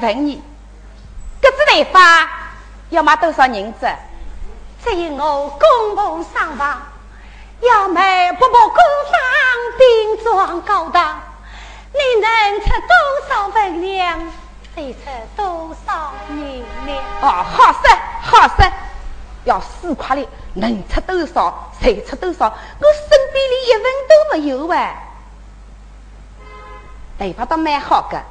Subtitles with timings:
[0.00, 0.42] 问你，
[1.40, 2.28] 这只头发
[2.90, 3.88] 要卖多少银子？
[4.84, 6.80] 只有我公婆上房，
[7.60, 8.74] 要买不把姑
[9.10, 9.18] 房
[9.78, 11.20] 顶装高档，
[11.92, 14.20] 你能出多少分量，
[14.76, 14.98] 就出
[15.36, 16.98] 多少银两。
[17.20, 18.64] 哦，好说好说，
[19.44, 25.04] 要四块哩，能出多少谁出多少，我身边里一分都没有哎。
[27.18, 28.22] 头发倒蛮好的，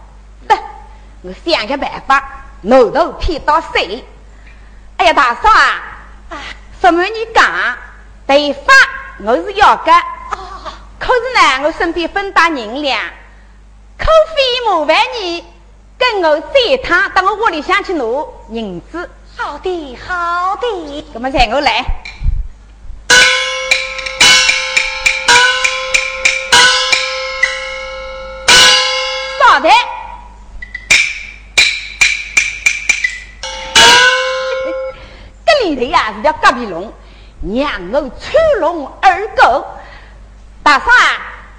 [1.28, 2.24] 我想个办法，
[2.62, 3.68] 拿头骗到手。
[4.96, 5.84] 哎呀，大嫂啊，
[6.30, 6.38] 啊，
[6.80, 7.44] 什么你讲？
[8.26, 8.74] 头发
[9.26, 9.92] 我是要个，
[10.98, 13.02] 可是呢，我身边分打银两，
[13.98, 15.46] 可非麻烦你
[15.98, 18.06] 跟我这一趟到我屋里向去拿
[18.50, 19.10] 银子。
[19.36, 21.06] 好的，好的。
[21.14, 21.86] 那么让我来。
[35.76, 36.94] 是条隔壁龙，
[37.56, 39.66] 让我出龙二狗。
[40.64, 41.04] 大嫂啊，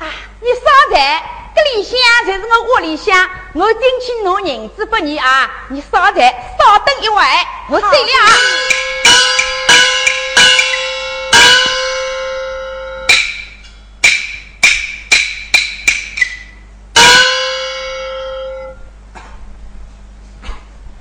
[0.00, 0.06] 啊，
[0.40, 0.60] 你少
[0.92, 1.22] 在，
[1.54, 7.22] 这里向才是我窝里向，我进去拿银子给你啊，你少在，稍等一会，
[7.68, 8.28] 我走了啊。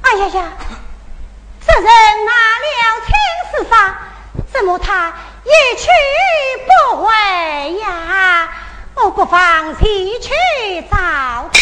[0.01, 0.17] 哎。
[0.17, 0.51] 呀呀！
[1.79, 2.31] 人拿
[2.63, 2.67] 了
[3.05, 3.13] 青
[3.51, 3.95] 丝发，
[4.51, 5.13] 怎么他
[5.43, 5.87] 一去
[6.65, 6.71] 不
[7.03, 7.07] 回
[7.79, 8.49] 呀？
[8.95, 9.87] 我不妨前
[10.19, 10.31] 去
[10.89, 10.97] 找
[11.53, 11.56] 他。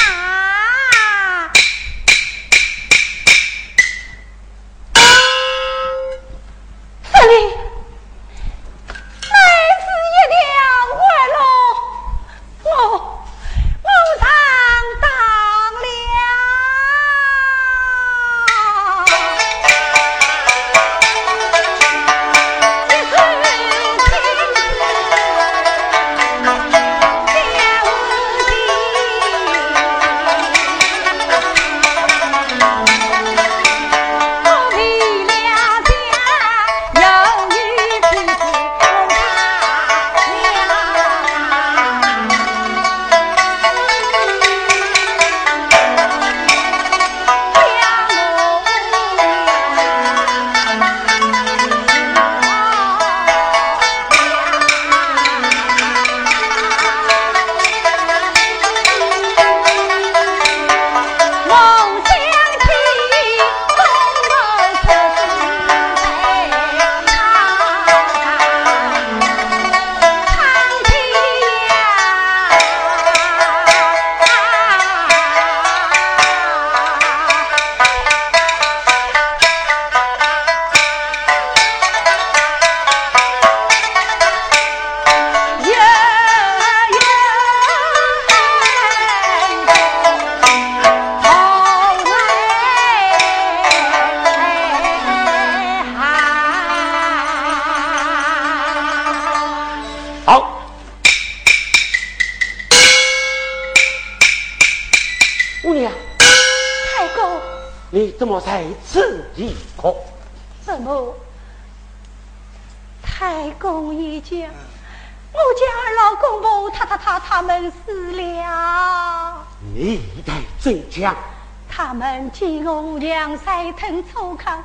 [122.46, 124.56] 们见我娘才疼粗犷，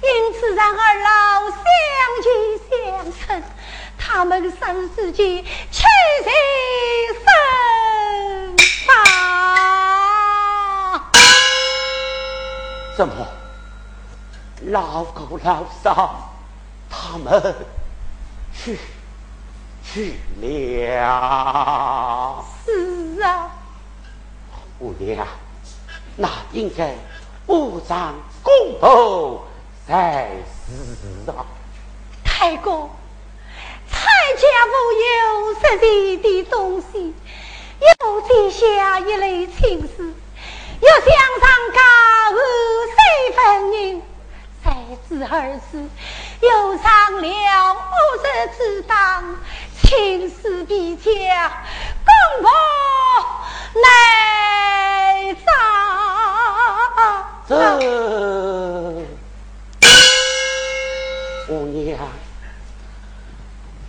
[0.00, 1.64] 因此让二老相
[2.22, 2.32] 见
[2.70, 3.42] 相称。
[3.98, 5.82] 他们生死间屈
[6.24, 6.30] 在
[7.18, 7.24] 身
[8.86, 8.94] 旁。
[12.96, 13.26] 怎么，
[14.66, 16.32] 老狗老少
[16.88, 17.56] 他们
[18.54, 18.78] 去
[19.84, 22.44] 去了？
[22.64, 23.50] 是啊，
[24.78, 25.26] 五娘，
[26.16, 26.94] 那应该
[27.46, 29.46] 五丈公婆
[29.86, 30.28] 才
[30.66, 31.44] 是啊。
[32.24, 32.90] 太公，
[33.90, 34.72] 蔡家无
[35.02, 37.14] 有实际的东西，
[37.80, 40.14] 又记下一类情事。
[40.80, 41.06] 要想
[41.40, 41.80] 上高
[42.32, 42.38] 和
[42.90, 42.96] 谁
[43.36, 44.02] 分人？
[44.62, 44.64] 才
[45.08, 45.88] 知儿子
[46.40, 47.76] 又上了五
[48.22, 48.24] 十
[48.56, 49.36] 之当，
[49.82, 52.50] 亲事比较，公婆
[53.74, 55.52] 难找。
[57.46, 57.54] 这
[61.50, 61.98] 五娘，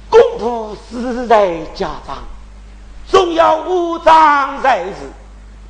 [0.09, 2.21] 公婆世代家长，
[3.07, 4.91] 总要五丈在日。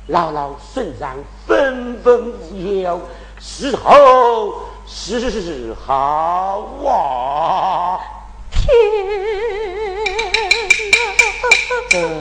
[0.08, 1.16] 老老身上
[1.46, 3.00] 分分无忧，
[3.38, 8.00] 时候是好啊！
[8.50, 8.68] 天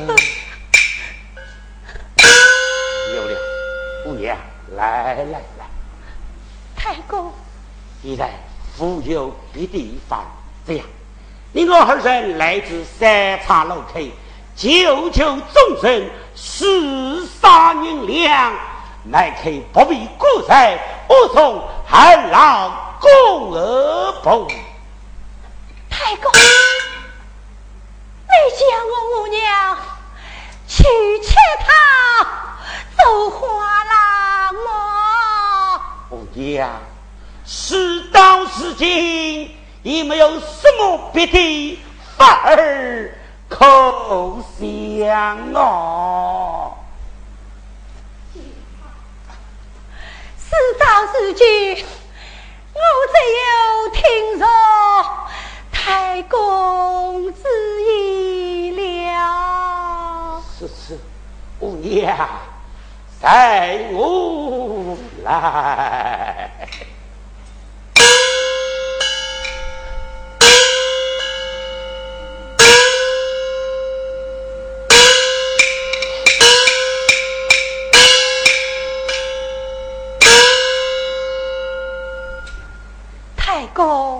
[0.07, 0.15] 哪！
[3.15, 3.39] 有了，
[4.03, 4.35] 姑娘，
[4.75, 5.41] 来来，
[6.85, 7.33] 太公，
[8.03, 8.29] 现在
[8.77, 10.23] 富有的地方，
[10.67, 10.85] 这样，
[11.51, 13.99] 你我二人来自三岔路口。
[14.55, 18.53] 救救众生，四杀银两，
[19.03, 22.69] 乃可不必过在，我从寒老
[23.01, 24.47] 共而步。
[25.89, 26.31] 太公，
[28.21, 29.75] 你叫我母娘
[30.67, 30.83] 去
[31.23, 31.67] 乞讨
[32.95, 34.69] 做花郎么？
[36.45, 36.79] 母娘，
[37.43, 39.49] 事到如今，
[39.81, 41.79] 也没有什么别的
[42.15, 43.11] 法儿。
[43.49, 43.65] 可
[44.59, 46.73] 香哦，
[50.37, 50.85] 事到
[51.19, 51.45] 如今，
[52.73, 52.79] 我
[53.11, 53.49] 只有
[53.93, 54.47] 听从
[55.71, 57.41] 太公之
[57.83, 60.43] 意了。
[60.59, 60.99] 是是，
[61.59, 62.29] 五娘，
[63.19, 64.95] 在我
[65.25, 66.35] 来。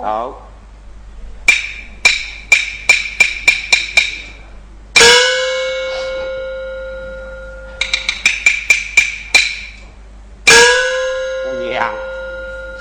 [0.06, 0.42] 好。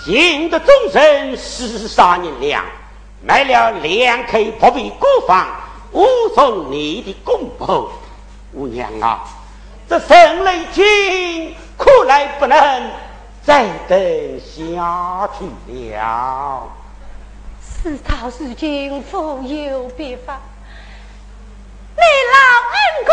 [0.06, 2.64] 今的终身十三银两，
[3.24, 5.48] 买了两口不必孤房，
[5.94, 7.92] 误送你的公婆。
[8.54, 9.24] 姑娘啊，
[9.90, 12.92] 这生雷君苦来不能
[13.44, 15.44] 再等下去
[15.96, 16.68] 了。
[17.60, 20.40] 自朝如今复有别法，
[21.96, 22.38] 你老
[22.76, 22.78] 恩
[23.10, 23.12] 公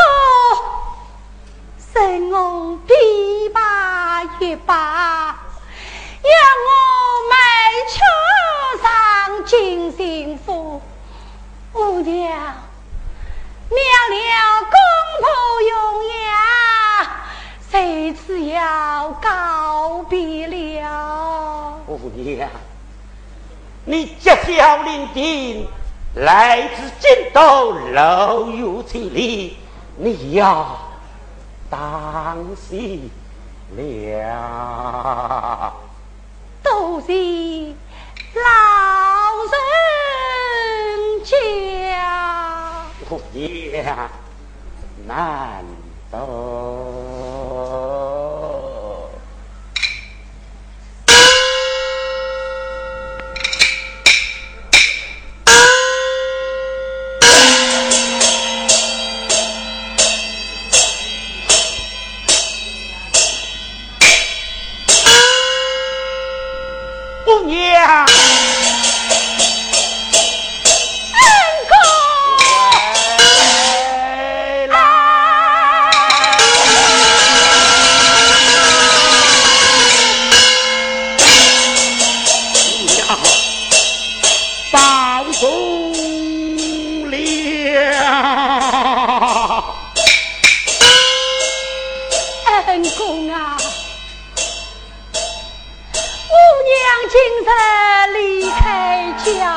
[1.94, 5.41] 生我琵琶一把，
[6.24, 6.70] 我
[7.30, 7.34] 买
[7.88, 7.94] 车
[8.82, 10.80] 上进幸福。
[11.74, 12.30] 五娘
[13.70, 14.76] 娘了公
[15.20, 15.24] 婆
[15.62, 15.72] 永
[16.24, 16.30] 养，
[17.70, 21.80] 谁知要告别了。
[21.86, 22.48] 五娘。
[23.84, 25.66] 你结孝临定，
[26.14, 29.56] 来自京都路有千里，
[29.96, 30.78] 你要
[31.68, 33.10] 当心
[33.76, 35.72] 了。
[36.62, 37.12] 都是
[38.34, 38.42] 老
[39.52, 39.54] 人
[41.24, 41.34] 家，
[43.08, 43.84] 我也
[45.06, 45.64] 难
[46.10, 46.16] 得。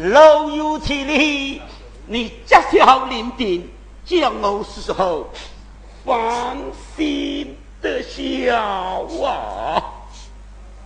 [0.00, 1.60] 老有千里，
[2.06, 3.68] 你家小临定。
[4.04, 5.26] 将我时候
[6.04, 6.56] 放
[6.96, 8.56] 心的笑
[9.22, 9.82] 啊！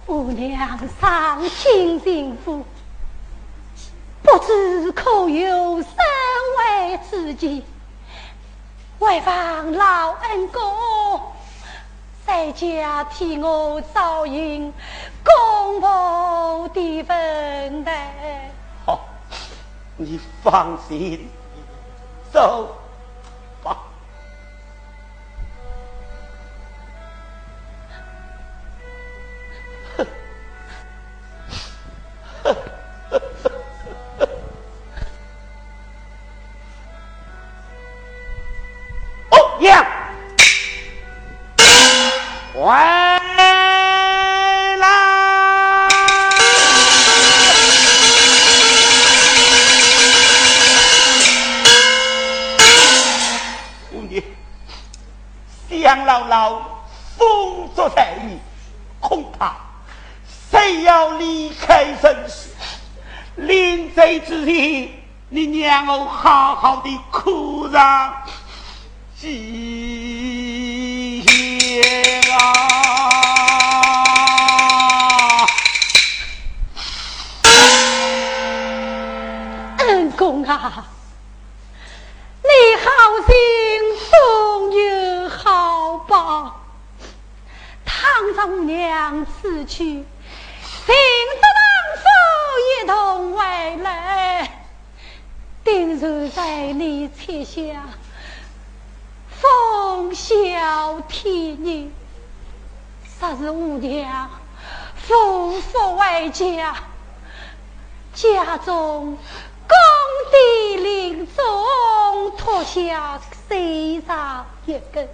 [0.06, 2.64] 姑娘伤心幸福，
[4.22, 5.94] 不知可有身
[6.58, 7.62] 外之计？
[8.98, 11.20] 为防老恩公
[12.26, 14.72] 在家替我照应
[15.22, 18.51] 公婆的分担。
[19.96, 21.28] 你放心，
[22.32, 22.76] 走。
[56.32, 56.58] 老
[57.18, 58.38] 封作在你，
[59.00, 59.54] 恐怕
[60.50, 62.48] 谁要离开人世，
[63.36, 64.94] 临走之际，
[65.28, 68.14] 你让我好好的哭上
[69.14, 69.28] 几
[71.22, 72.40] 夜啊！
[79.80, 80.86] 恩公啊，
[82.42, 82.90] 你好
[83.26, 83.71] 心。
[86.12, 86.60] 报。
[87.86, 90.04] 唐丈娘此去，请
[90.86, 91.56] 得当
[91.96, 92.04] 夫
[92.68, 94.66] 一同回来，
[95.64, 97.84] 定然在你膝下
[99.40, 101.90] 奉孝天女，
[103.18, 104.28] 实是吾娘
[104.94, 106.76] 夫妇为家，
[108.12, 109.16] 家中
[109.66, 109.76] 公
[110.30, 115.08] 地林中脱下谁上一根。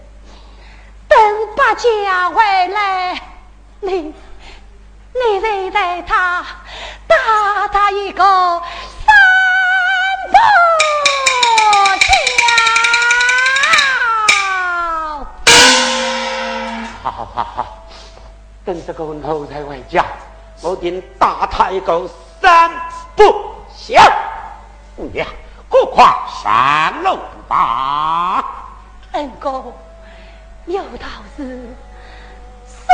[1.19, 1.27] 等
[1.57, 3.21] 八家回来，
[3.81, 4.15] 你
[5.13, 6.47] 你再带他
[7.09, 8.23] 打他一个
[9.05, 9.13] 三
[10.31, 10.37] 步
[11.99, 12.07] 桥。
[17.03, 17.67] 好好好好，
[18.65, 20.05] 等这个奴才回家，
[20.63, 22.09] 我定打他一个
[22.41, 22.71] 三
[23.17, 23.25] 步
[23.77, 24.01] 桥。
[24.97, 25.27] 姑娘，
[25.69, 28.45] 何况上楼吧？
[29.15, 29.75] 恩公。
[30.69, 31.43] 有道是：
[32.67, 32.85] 送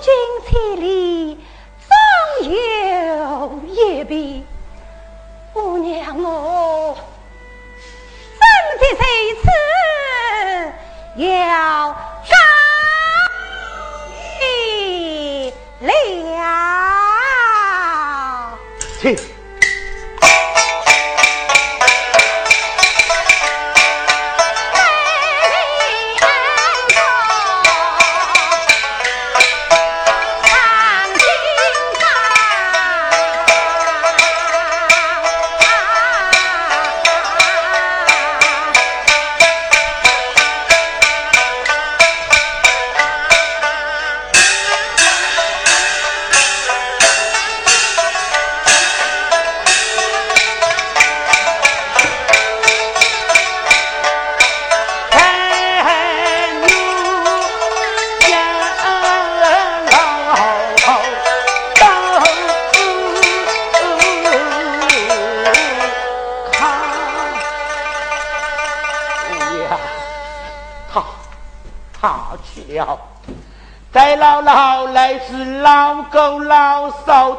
[0.00, 0.12] 君
[0.48, 1.38] 千里，
[1.86, 4.42] 终有一别。
[5.52, 6.98] 姑娘我，
[8.36, 8.42] 怎
[8.80, 8.96] 的这
[9.40, 9.46] 次
[11.24, 12.34] 要告
[15.80, 16.38] 你了？
[19.00, 19.39] 请。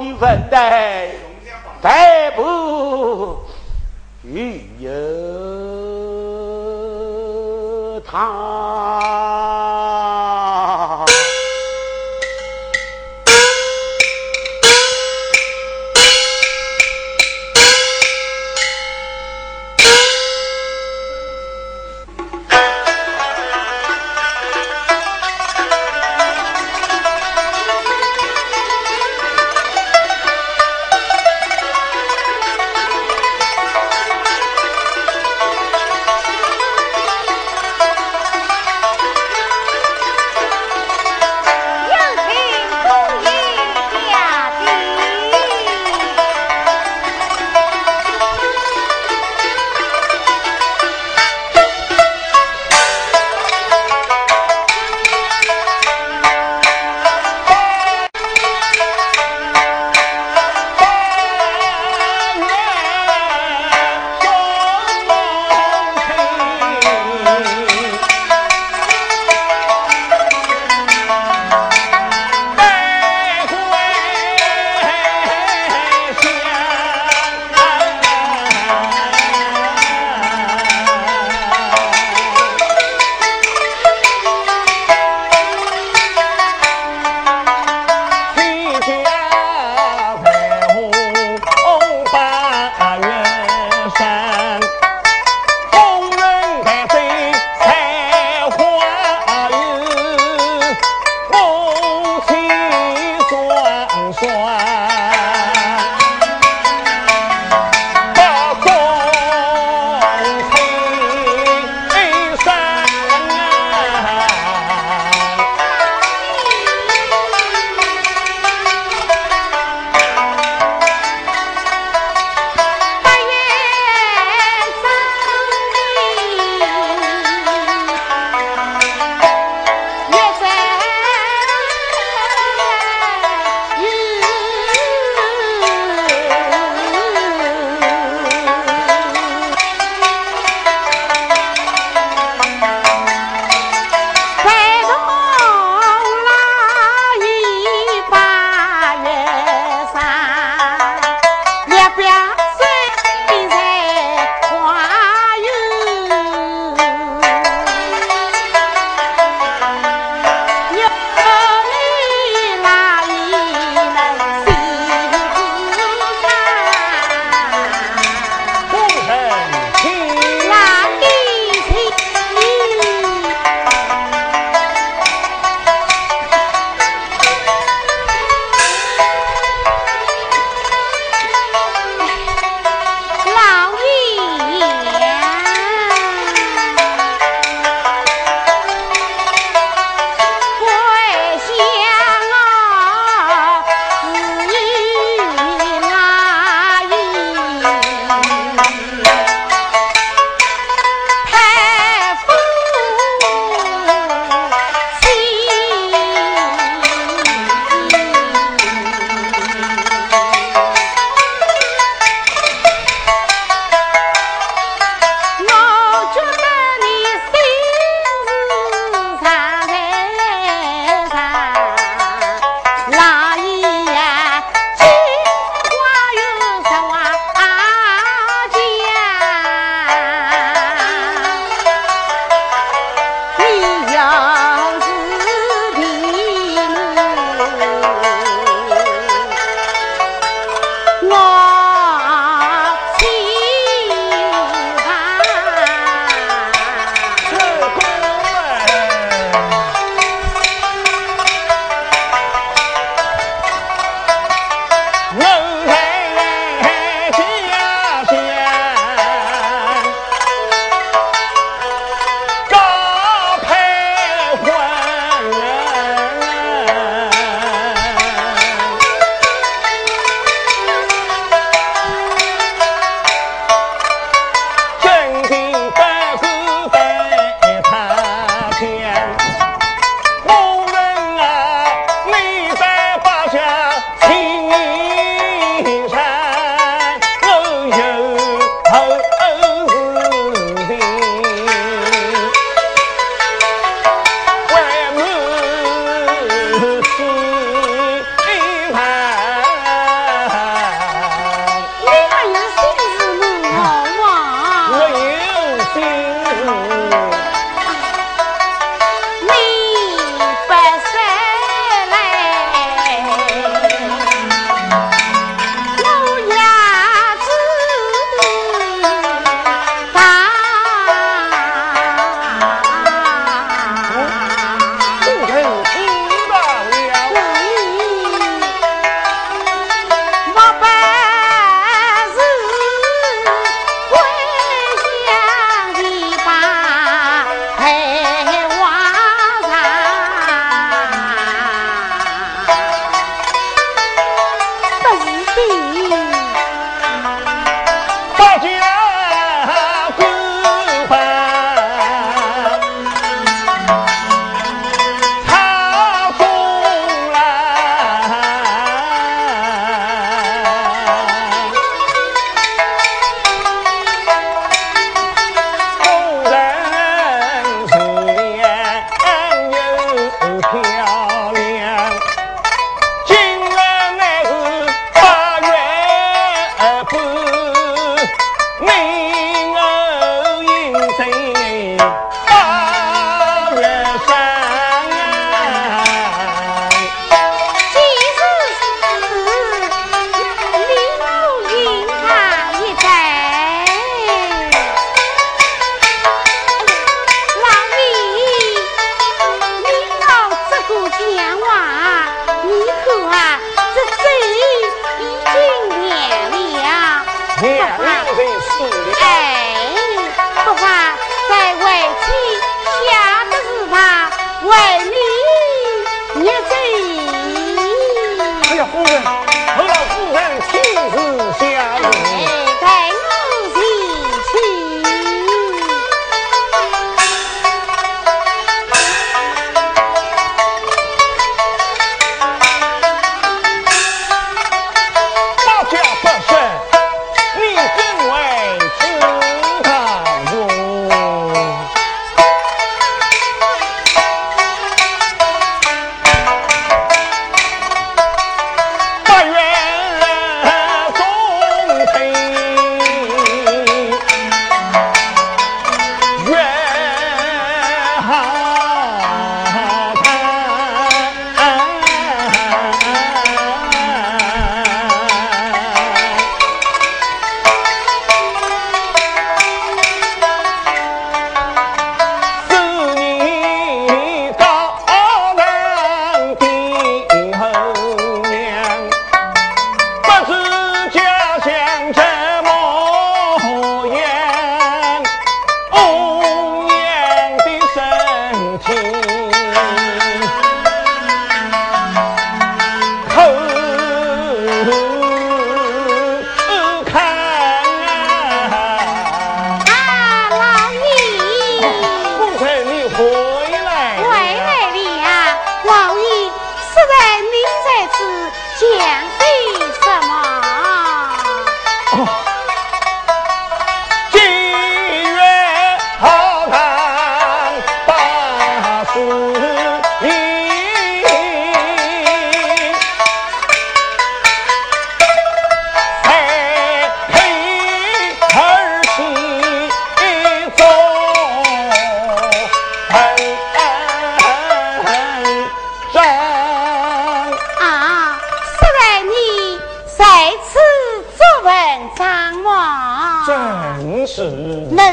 [0.01, 0.50] 老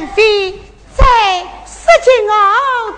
[0.07, 0.53] 非
[0.97, 1.05] 在
[1.67, 2.33] 石金瓯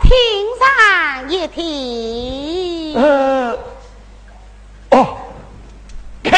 [0.02, 0.10] 停
[0.58, 2.94] 上一停。
[3.00, 3.58] 呃，
[4.90, 5.16] 哦，
[6.22, 6.30] 客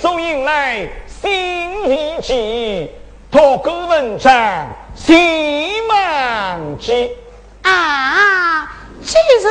[0.00, 2.90] 从迎来新礼旗，
[3.30, 5.14] 托孤文章喜
[5.88, 7.10] 满枝。
[7.62, 8.70] 啊，
[9.02, 9.48] 这是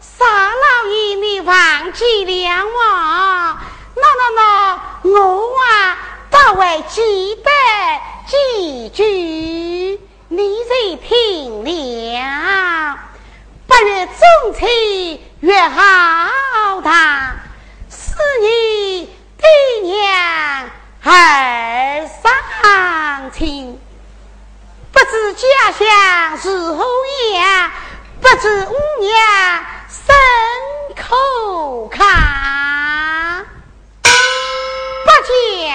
[0.00, 3.58] 傻老爷，你忘记了我？
[3.94, 5.98] 那那那，我啊，
[6.30, 7.50] 倒还记得。
[8.32, 12.98] 几句你在听了？
[13.66, 14.14] 八月中
[14.58, 14.66] 秋
[15.40, 17.36] 月好堂，
[17.90, 19.04] 是你
[19.36, 19.46] 爹
[19.82, 20.70] 娘
[21.02, 23.78] 儿上亲，
[24.92, 26.86] 不知家乡如何
[27.34, 27.70] 样，
[28.22, 29.12] 不知五娘
[29.90, 30.14] 身
[30.96, 33.44] 口康，
[34.00, 34.08] 不
[35.28, 35.70] 讲。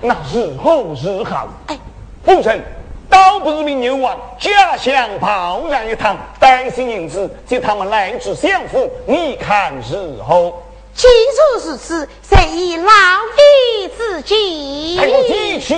[0.00, 1.78] 那日后日好，哎，
[2.24, 2.62] 夫人
[3.08, 10.62] 倒不是名牛王，家乡跑上一趟，担心银子，接他们来至相府，你看日后。
[10.92, 14.96] 既如是此，谁以老弟自己？
[14.96, 15.74] 带我继续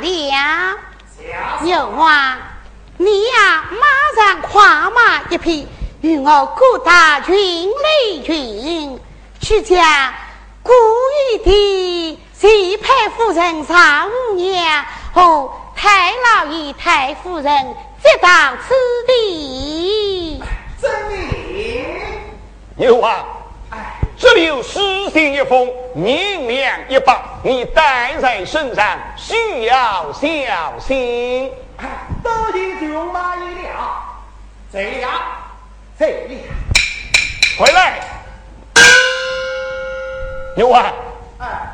[0.00, 0.78] 罢了。
[1.64, 2.38] 有啊。
[3.00, 5.68] 你呀，马上跨马一匹，
[6.00, 8.98] 与我各大军雷军
[9.40, 10.12] 去将
[10.64, 10.72] 故
[11.32, 14.84] 意的齐派夫人常五娘
[15.14, 18.28] 和太老爷、太夫人接到
[18.66, 18.74] 此
[19.06, 20.42] 地。
[20.82, 21.86] 真理
[22.78, 23.24] 有啊，
[24.20, 31.48] 这里有诗信一封，银两一把，你带在身上，需要小心。
[32.20, 34.02] 多谢舅妈一了，
[34.72, 35.12] 这样，
[35.96, 36.40] 这里，
[37.56, 38.00] 回来。
[40.56, 40.92] 牛啊，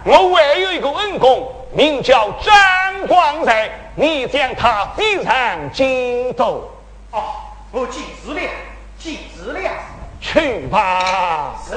[0.04, 6.62] 我还有一个恩公，名叫张光才，你将他非常敬重。
[7.10, 7.24] 哦，
[7.72, 8.40] 我记住了，
[8.98, 9.58] 记住了。
[10.24, 11.54] 去吧。
[11.68, 11.74] 是。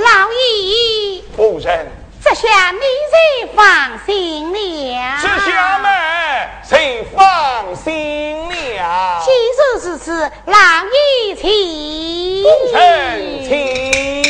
[0.00, 1.22] 老爷。
[1.36, 1.86] 夫人。
[2.24, 2.80] 这下你
[3.12, 3.14] 才
[3.54, 3.64] 放
[4.04, 4.58] 心了。
[5.22, 5.88] 这下妹，
[6.64, 9.22] 才放心了。
[9.24, 10.56] 既如此此，老
[11.26, 12.42] 爷请。
[12.72, 14.25] 臣请。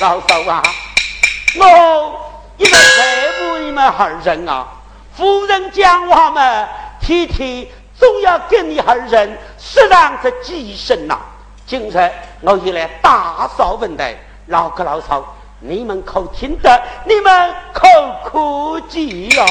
[0.00, 0.62] 老嫂啊，
[1.56, 2.20] 我
[2.56, 4.66] 一直在乎你们二人啊。
[5.16, 6.68] 夫人讲话嘛，
[7.00, 7.66] 天天
[7.96, 11.18] 总要跟你二人适当的几声呐。
[11.66, 14.02] 今日我又来打扫问题，
[14.46, 15.24] 老哥老嫂，
[15.60, 16.82] 你们可听得？
[17.04, 17.88] 你们可
[18.24, 19.46] 可记呀？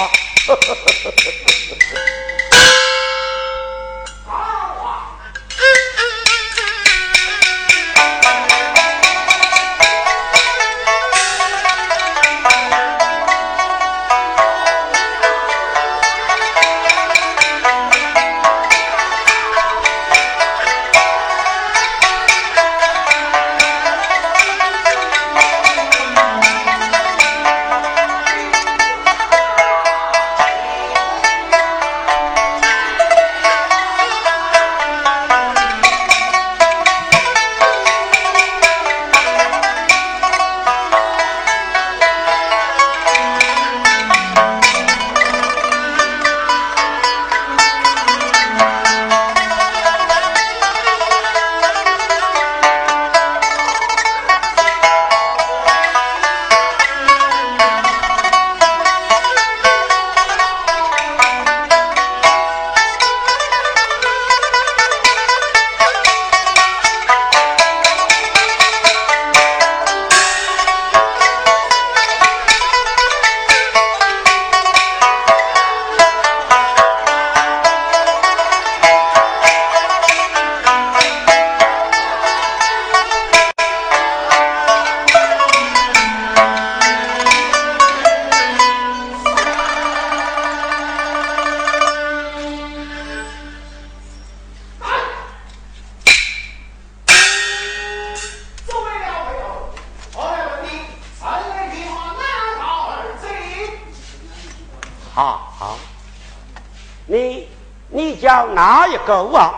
[109.03, 109.53] 哪一个啊？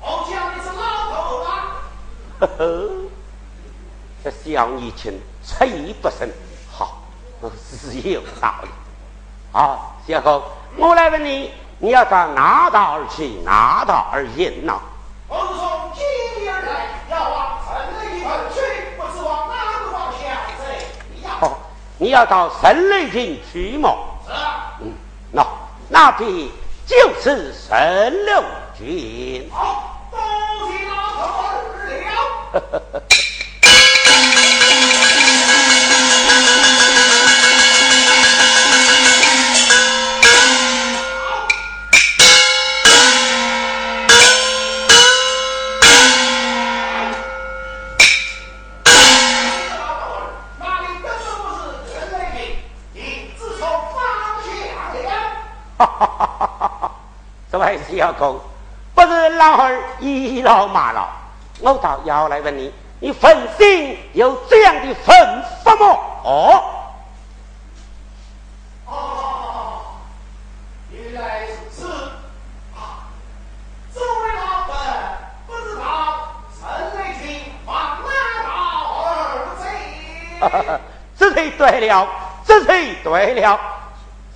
[0.00, 1.48] 我讲你是老头啊！
[2.40, 2.90] 呵呵，
[4.22, 6.30] 这小年轻，出言不慎，
[6.70, 7.02] 好，
[7.70, 8.68] 是有道理。
[9.52, 10.42] 好，小侯，
[10.76, 14.78] 我来问你，你要到哪道而去，哪道而饮呢？
[15.28, 18.60] 我是从京而来，要往城内一去，
[18.96, 20.64] 不知往哪个方向走。
[21.40, 21.58] 好，
[21.98, 23.96] 你要到神雷郡去么？
[24.26, 24.72] 是啊。
[24.80, 24.92] 嗯，
[25.32, 25.46] 那
[25.88, 26.30] 那便
[26.86, 28.44] 就是神六
[28.76, 29.48] 军。
[29.50, 30.00] 好，
[32.52, 33.02] 了。
[57.54, 58.40] 这位小狗，
[58.96, 61.06] 不是老儿倚老骂老，
[61.60, 66.00] 我倒要来问你，你奉心有这样的吩咐么？
[66.24, 66.64] 哦，
[68.86, 69.82] 哦，
[70.90, 71.86] 原来是此
[72.74, 73.06] 啊！
[73.92, 74.76] 作为老本，
[75.46, 75.84] 不知道
[76.58, 78.50] 陈雷群往哪道
[78.98, 79.64] 而走？
[80.40, 80.80] 哈哈哈！
[81.16, 82.08] 这才对了，
[82.44, 83.60] 这才对了。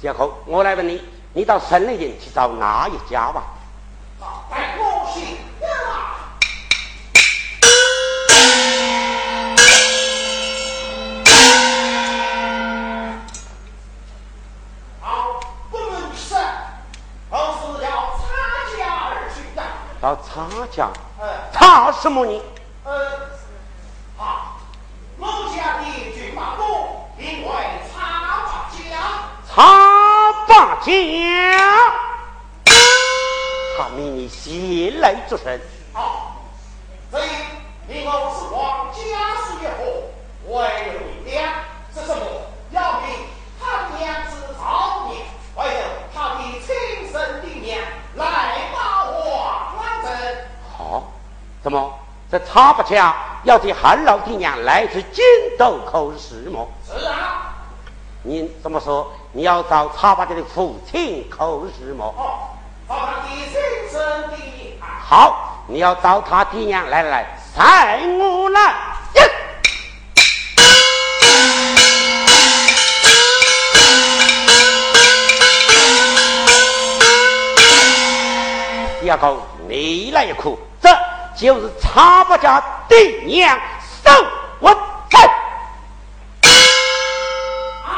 [0.00, 1.02] 小狗，我来问你，
[1.38, 3.44] 你到城里人去找哪一家吧？
[4.20, 6.26] 啊，待我行啊！
[15.00, 15.38] 好，
[15.70, 16.34] 不能是，
[17.30, 18.26] 而是要参
[18.76, 19.62] 加而去的。
[20.00, 21.22] 到差家，呃
[21.52, 22.42] 差什么呢？
[22.82, 22.90] 呃，
[24.16, 24.56] 好，
[25.16, 25.84] 某家的
[26.16, 27.52] 军马部名为
[27.94, 28.98] 插把家。
[29.48, 29.97] 差八
[30.80, 30.92] 家，
[33.76, 35.60] 他命你先来做甚？
[35.92, 36.36] 好，
[37.10, 37.28] 所以
[37.86, 38.98] 你我是王家
[39.46, 39.76] 属也好，
[40.46, 41.52] 为了为娘
[41.94, 42.22] 是什么？
[42.70, 43.08] 要命
[43.60, 45.18] 他娘子造孽，
[45.56, 47.80] 为了他的亲生的娘
[48.14, 49.16] 来把我
[49.78, 50.06] 完成。
[50.76, 51.12] 好，
[51.62, 51.98] 怎么
[52.30, 55.24] 这差八家要替韩老爹娘来自金
[55.58, 56.68] 斗口是么？
[56.86, 57.54] 是啊，
[58.22, 59.10] 你怎么说？
[59.32, 62.02] 你要找差八家的父亲口是么？
[62.16, 62.48] 哦，
[62.86, 63.60] 把他的亲
[63.92, 64.36] 生的。
[65.04, 68.60] 好，你要找他爹娘来来来，赛我来。
[68.62, 68.76] 呀
[79.00, 80.88] 第二个，你来一哭，这
[81.36, 83.58] 就是差八家爹娘
[84.04, 84.10] 受
[84.58, 84.74] 我
[85.10, 85.20] 在。
[87.84, 87.88] 啊！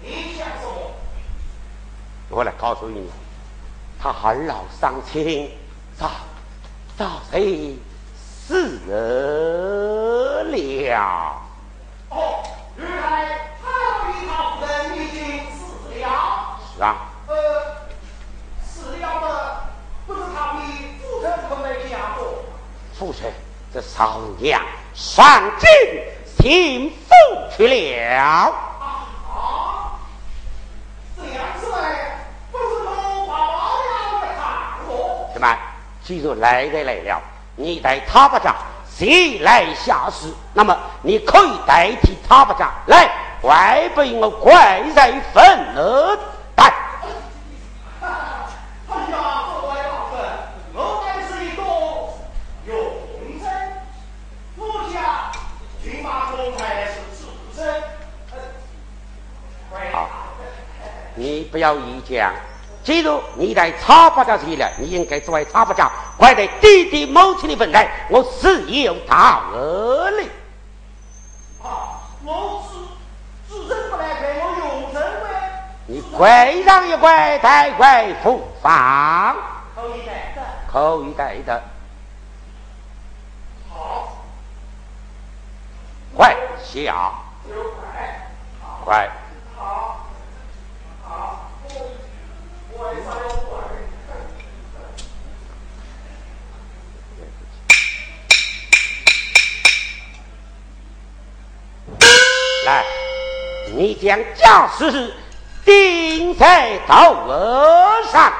[0.00, 0.92] 你想什么？
[2.28, 3.08] 我来告诉你，
[4.02, 5.48] 他二老伤亲，
[5.96, 6.10] 早
[6.98, 7.78] 早谁
[8.16, 10.42] 死了？
[12.08, 12.42] 哦，
[12.76, 13.70] 原来他
[14.08, 16.58] 与他夫人已经死了。
[16.76, 16.96] 是啊，
[17.28, 17.34] 呃，
[18.66, 19.60] 死了的
[20.08, 20.58] 不是他的
[21.00, 22.42] 夫人可没家过。
[22.98, 23.30] 父亲，
[23.72, 24.60] 这少娘
[24.92, 25.68] 上京
[26.36, 27.14] 幸福
[27.56, 28.52] 去了。
[28.80, 29.06] 啊，
[31.16, 32.18] 这样子来，
[32.50, 33.56] 不是我把王
[33.86, 33.92] 要
[34.22, 34.40] 来看
[34.86, 34.90] 我。
[35.32, 35.36] 什
[36.06, 36.08] 么？
[36.08, 37.20] 既然来的来了，
[37.56, 38.54] 你带他不家
[38.88, 40.28] 谁来下士？
[40.54, 45.44] 那么你可以代替他不家来，怪不我怪在愤
[45.74, 46.16] 而
[46.56, 46.72] 来。
[48.00, 50.16] 哎呀，各位老粉，
[50.74, 51.62] 我乃是一个
[52.66, 52.76] 永
[53.42, 53.50] 贞，
[54.56, 55.32] 我家
[55.82, 57.66] 军马公还是自身。
[58.30, 58.38] 呃，
[59.72, 60.08] 喂好
[61.16, 62.32] 你不要臆讲。
[62.86, 70.30] 记住，你在茶八家去了，你应该作为茶八家，怪在弟弟母亲的分内，我是有大恶哩。
[71.64, 72.78] 啊，我自
[73.48, 74.54] 自身不来陪我
[75.88, 77.10] 你跪上一跪，
[77.42, 79.34] 再跪复放，
[79.74, 80.42] 可以的的。
[80.72, 81.60] 口一带的。
[83.68, 84.16] 好，
[86.16, 87.12] 快下，
[87.48, 88.28] 就快，
[88.84, 89.10] 快！
[89.56, 90.06] 好，
[91.04, 92.65] 好，我我上要快。
[102.66, 102.84] 来，
[103.76, 105.14] 你将家事
[105.64, 108.32] 顶在刀额上。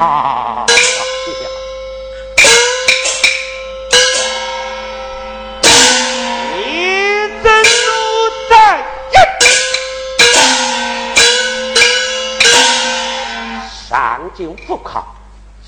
[0.00, 1.40] 啊好好谢谢
[6.54, 6.58] 你
[7.42, 7.44] 真
[8.48, 8.80] 在
[9.10, 9.14] 一
[13.86, 15.04] 上九不考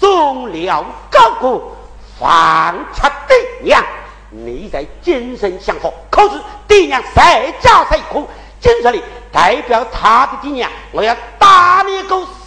[0.00, 1.76] 中了高谷
[2.18, 3.84] 放出爹娘
[4.30, 8.26] 你在精神享福可是爹娘谁家谁苦？
[8.62, 12.41] 今神里代表他的爹娘我要打你狗屎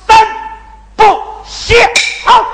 [1.48, 1.92] 谢，
[2.26, 2.46] 好。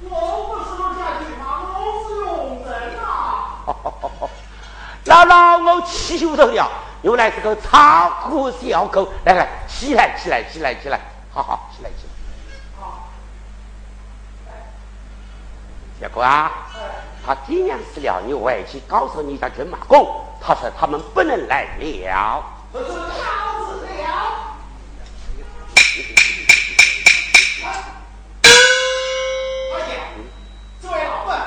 [0.00, 0.14] 我
[0.48, 0.64] 不是
[0.98, 1.42] 家军吗？
[1.74, 1.76] 我
[2.08, 2.30] 是佣
[2.64, 3.02] 人啊。
[5.04, 6.70] 老老我气不头了，
[7.02, 9.08] 又来这个仓库小狗。
[9.24, 10.98] 来来，起来起来起来起来，
[11.32, 12.12] 好好起来起来。
[16.00, 16.50] 小哥啊，
[17.24, 22.44] 他爹娘死了，你回去告诉你家军马公，他说他们不能来了。
[22.72, 23.41] 这是好子了。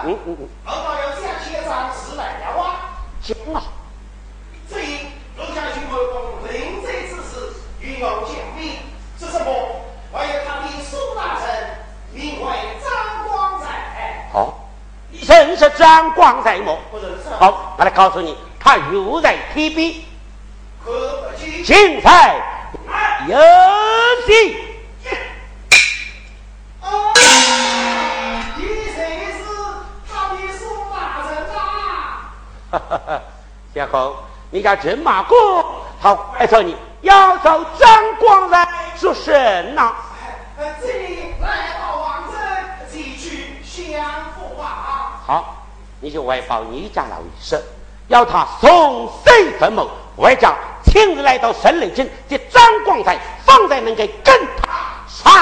[0.08, 0.48] 嗯嗯嗯，
[1.94, 3.02] 十来了啊？
[3.22, 3.64] 行啊，
[4.70, 8.74] 所以陆家军后公临贼之时，与我讲明
[9.20, 9.82] 是什么？
[10.14, 11.44] 还有他的苏大臣，
[12.14, 12.48] 名为
[12.84, 14.70] 张光才，好，
[15.12, 16.78] 认识张光在目。
[16.92, 17.30] 不认识。
[17.40, 20.06] 好，我来告诉你，他又在提笔，
[20.84, 20.92] 何
[21.32, 21.64] 不去？
[21.64, 22.36] 精彩
[23.28, 23.38] 有
[24.28, 24.65] 戏。
[33.74, 34.16] 小侯，
[34.52, 35.36] 你家陈马哥，
[36.02, 39.94] 他怀着你要找张光来做神呐？
[40.58, 44.04] 呃，这里来到王镇，几句相
[44.36, 45.20] 互啊。
[45.26, 45.56] 好，
[46.00, 47.62] 你就外报你家老医生，
[48.08, 50.54] 要他送谁坟墓，外家
[50.86, 54.72] 亲自来到省内京，将张光才放在能给跟他
[55.08, 55.34] 上。